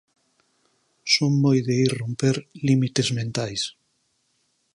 [1.13, 2.35] Son moi de ir romper
[2.67, 3.61] límites mentais.